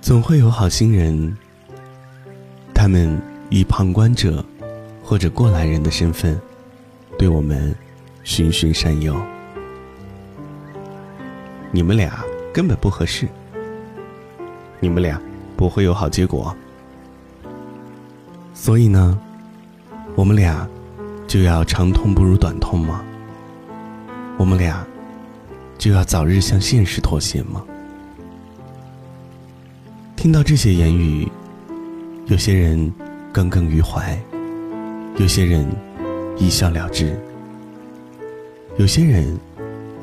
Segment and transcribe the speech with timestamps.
[0.00, 1.36] 总会有好心人，
[2.74, 4.44] 他们以旁观者
[5.04, 6.40] 或者过来人的身份，
[7.16, 7.74] 对我们
[8.24, 9.14] 循循善诱。
[11.70, 13.28] 你们俩根本不合适，
[14.80, 15.20] 你们俩
[15.56, 16.52] 不会有好结果，
[18.52, 19.16] 所以呢，
[20.16, 20.66] 我们俩
[21.28, 23.04] 就要长痛不如短痛吗？
[24.36, 24.84] 我们俩
[25.80, 27.64] 就要早日向现实妥协吗？
[30.14, 31.26] 听到这些言语，
[32.26, 32.92] 有些人
[33.32, 34.20] 耿耿于怀，
[35.16, 35.66] 有些人
[36.36, 37.18] 一笑了之，
[38.76, 39.34] 有些人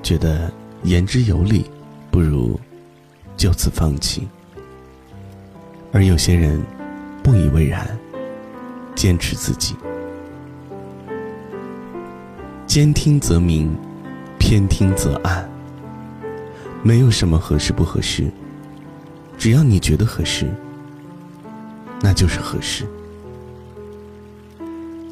[0.02, 1.70] 觉得言之有理，
[2.09, 2.59] 不如
[3.38, 4.28] 就此放弃，
[5.91, 6.59] 而有些人
[7.22, 7.88] 不以为然，
[8.95, 9.75] 坚持自己。
[12.66, 13.72] 兼听则明，
[14.39, 15.48] 偏听则暗。
[16.88, 18.31] 没有什么合适不合适。
[19.38, 20.49] 只要你觉得合适，
[21.99, 22.88] 那就是合适。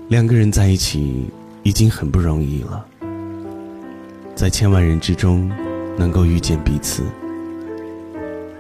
[0.08, 1.30] 两个人在一起
[1.64, 2.86] 已经很不容易了，
[4.38, 5.52] 在千万人之中
[5.98, 7.04] 能够遇见彼此，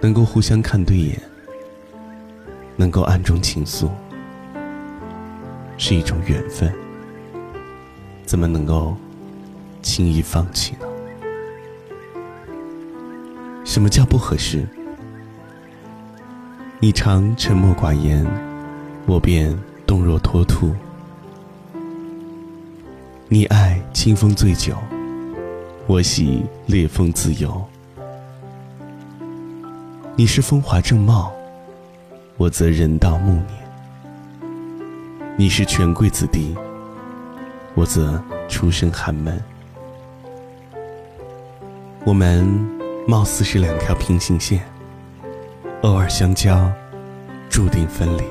[0.02, 1.18] 能够互相看对眼，
[2.76, 3.90] 能够暗中倾诉，
[5.78, 6.70] 是一种缘分。
[8.26, 8.94] 怎么能够
[9.82, 10.95] 轻易放弃呢？
[13.76, 14.66] 什么叫不合适？
[16.80, 18.26] 你常沉默寡言，
[19.06, 19.54] 我便
[19.86, 20.70] 动若脱兔；
[23.28, 24.78] 你爱清风醉酒，
[25.88, 27.62] 我喜烈风自由。
[30.16, 31.30] 你是风华正茂，
[32.38, 33.46] 我则人到暮年；
[35.36, 36.56] 你是权贵子弟，
[37.74, 39.38] 我则出身寒门。
[42.06, 42.48] 我们
[43.08, 44.62] 貌似是两条平行线。
[45.82, 46.72] 偶尔相交，
[47.50, 48.24] 注定分离。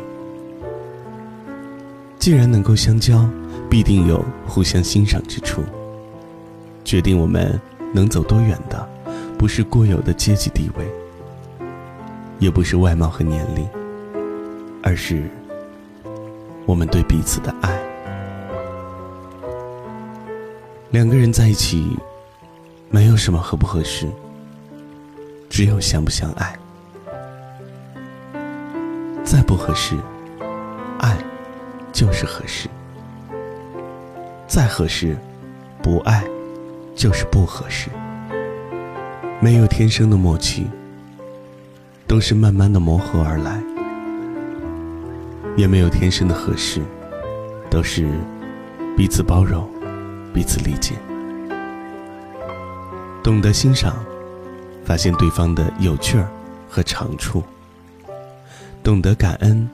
[2.18, 3.28] 既然能够相交，
[3.70, 5.62] 必定有互相欣赏之处。
[6.84, 7.60] 决定我们
[7.92, 8.88] 能走多远的，
[9.38, 10.84] 不是固有的阶级地位，
[12.40, 13.68] 也不是外貌和年龄，
[14.82, 15.22] 而是
[16.66, 17.80] 我们对彼此的爱。
[20.90, 21.96] 两个人在一起，
[22.90, 24.08] 没有什么合不合适，
[25.48, 26.56] 只有相不相爱。
[29.22, 29.96] 再不合适，
[30.98, 31.16] 爱
[31.92, 32.68] 就是合适；
[34.46, 35.16] 再合适，
[35.82, 36.22] 不爱
[36.94, 37.88] 就是不合适。
[39.40, 40.66] 没有天生的默契，
[42.06, 43.60] 都是慢慢的磨合而来；
[45.56, 46.80] 也没有天生的合适，
[47.70, 48.06] 都是
[48.96, 49.68] 彼此包容、
[50.32, 50.94] 彼此理解。
[53.22, 54.04] 懂得欣赏，
[54.84, 56.28] 发现对方的有趣儿
[56.68, 57.42] 和长处。
[58.82, 59.68] 懂得感恩，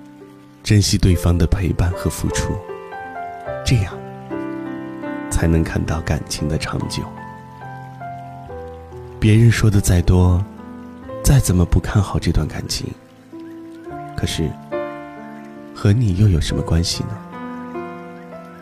[0.63, 2.55] 珍惜对方的陪伴和付出，
[3.67, 3.93] 这样
[5.31, 7.03] 才能看到感情的长久。
[9.19, 10.43] 别人说的再多，
[11.25, 12.87] 再怎么不看好这段感情，
[14.17, 14.49] 可是
[15.75, 17.11] 和你又有什么关系呢？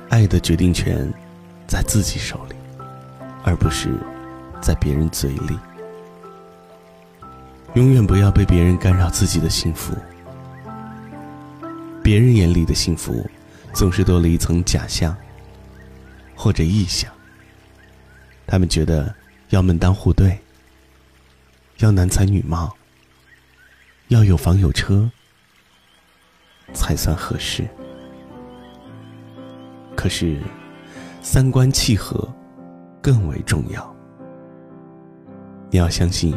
[0.08, 1.12] 爱的决定权
[1.66, 2.56] 在自己手里，
[3.44, 3.90] 而不是
[4.62, 5.58] 在别人嘴里。
[7.78, 9.96] 永远不要被别人干扰自己的幸福。
[12.02, 13.24] 别人眼里的幸福，
[13.72, 15.16] 总是多了一层假象
[16.34, 17.08] 或者臆想。
[18.48, 19.14] 他们觉得
[19.50, 20.36] 要门当户对，
[21.76, 22.76] 要男才女貌，
[24.08, 25.08] 要有房有车，
[26.74, 27.64] 才算合适。
[29.94, 30.36] 可是，
[31.22, 32.28] 三观契合
[33.00, 33.96] 更为重要。
[35.70, 36.36] 你要相信，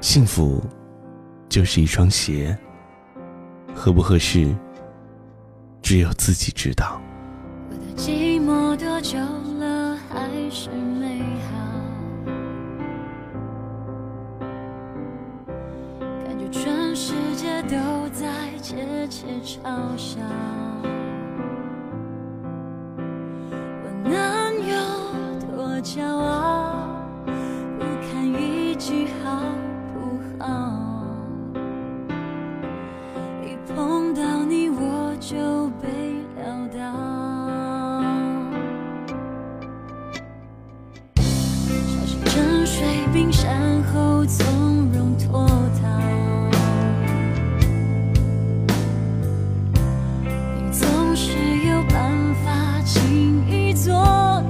[0.00, 0.62] 幸福
[1.48, 2.56] 就是一双鞋，
[3.74, 4.54] 合不合适？
[5.82, 7.00] 只有自己知道。
[7.70, 11.54] 我的寂寞多久了还是美好？
[16.24, 17.76] 感觉全世界都
[18.12, 18.26] 在
[18.60, 20.18] 窃窃嘲笑。
[44.28, 45.46] 从容脱
[45.80, 45.88] 逃
[50.56, 51.30] 你总是
[51.68, 53.94] 有办法轻易做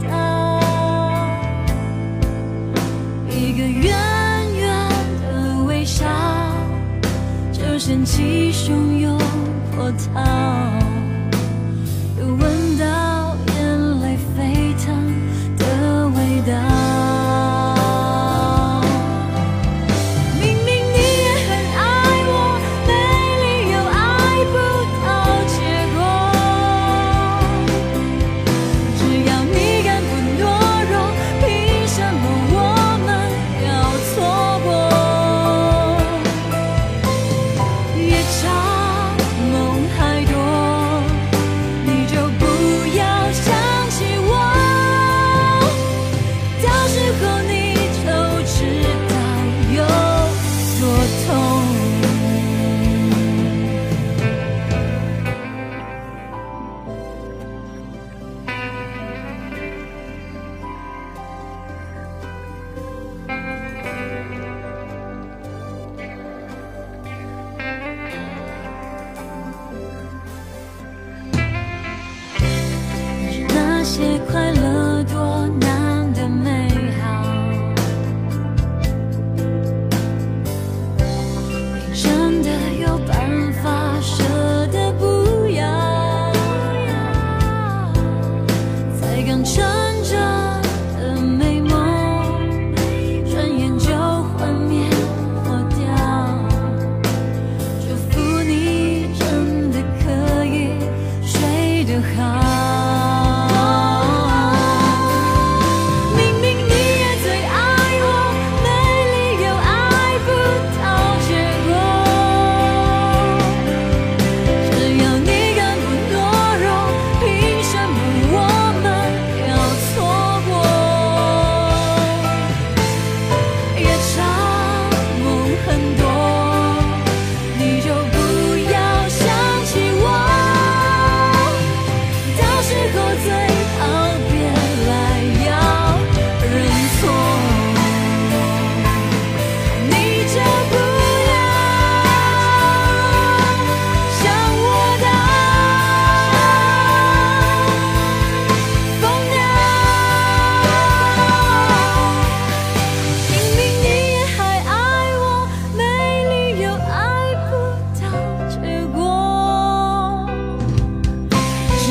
[0.09, 0.61] 到。
[3.29, 3.95] 一个远
[4.55, 4.89] 远
[5.21, 6.07] 的微笑
[7.53, 9.19] 就掀起汹涌
[9.77, 10.23] 波涛
[12.19, 12.66] 有温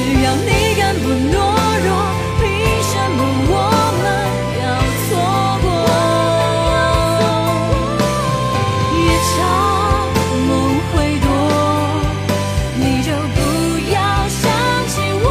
[0.06, 1.34] 只要你敢不懦
[1.84, 1.90] 弱，
[2.38, 2.46] 凭
[2.84, 3.20] 什么
[3.50, 3.54] 我
[3.98, 4.06] 们
[4.62, 4.64] 要
[5.02, 5.10] 错
[5.64, 5.66] 过？
[8.94, 9.02] 夜
[9.34, 9.36] 长
[10.46, 10.50] 梦
[10.92, 10.94] 会
[11.26, 11.28] 多，
[12.78, 13.38] 你就不
[13.92, 13.98] 要
[14.30, 14.44] 想
[14.90, 14.94] 起
[15.24, 15.28] 我。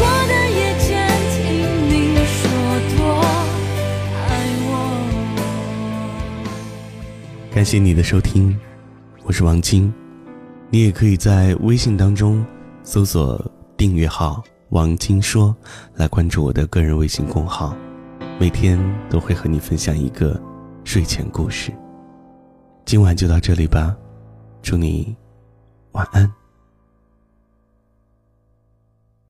[0.00, 0.90] 我的夜间
[1.30, 1.40] 听
[1.88, 1.90] 你
[2.26, 2.40] 说
[2.96, 2.98] 多
[4.26, 4.28] 爱
[4.66, 4.68] 我。
[7.54, 8.58] 感谢你的收听，
[9.22, 9.94] 我是王晶。
[10.74, 12.42] 你也可以在微信当中
[12.82, 13.38] 搜索
[13.76, 14.42] 订阅号
[14.72, 15.54] “王晶说”
[15.96, 17.76] 来关注我的个人微信公号，
[18.40, 18.80] 每天
[19.10, 20.40] 都会和你分享一个
[20.82, 21.70] 睡前故事。
[22.86, 23.94] 今晚就到这里吧，
[24.62, 25.14] 祝你
[25.90, 26.41] 晚安。